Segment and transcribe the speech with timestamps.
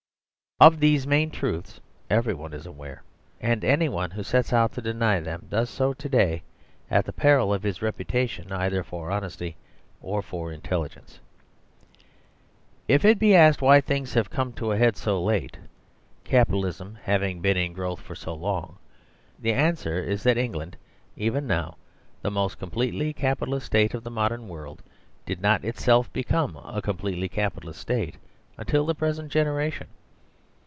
[0.61, 3.01] Of these main truths everyone is aware;
[3.39, 6.43] and any one who sets out to deny them does so to day
[6.91, 9.55] at the 85 THE SERVILE STATE peril of his reputation either for honesty
[10.03, 11.17] or for in telligence.
[12.87, 15.57] If it be asked why things have come to a head so late
[16.23, 18.77] (Capitalism having been in growth for so long),
[19.39, 20.77] the answer is that England,
[21.17, 21.75] even now
[22.21, 24.83] the most com pletely Capitalist State of the modern world,
[25.25, 28.17] did not itself become a completely Capitalist State
[28.59, 29.87] until the present generation.